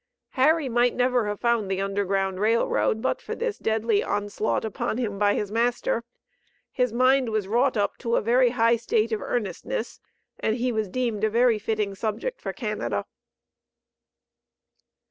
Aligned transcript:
Harry 0.29 0.67
might 0.67 0.95
never 0.95 1.27
have 1.27 1.39
found 1.39 1.69
the 1.69 1.79
Underground 1.79 2.39
Rail 2.39 2.67
Road, 2.67 3.03
but 3.03 3.21
for 3.21 3.35
this 3.35 3.59
deadly 3.59 4.03
onslaught 4.03 4.65
upon 4.65 4.97
him 4.97 5.19
by 5.19 5.35
his 5.35 5.51
master. 5.51 6.03
His 6.71 6.91
mind 6.91 7.29
was 7.29 7.47
wrought 7.47 7.77
up 7.77 7.97
to 7.99 8.15
a 8.15 8.21
very 8.23 8.49
high 8.49 8.77
state 8.77 9.11
of 9.11 9.21
earnestness, 9.21 9.99
and 10.39 10.55
he 10.55 10.71
was 10.71 10.89
deemed 10.89 11.23
a 11.23 11.29
very 11.29 11.59
fitting 11.59 11.93
subject 11.93 12.41
for 12.41 12.51
Canada. 12.51 13.05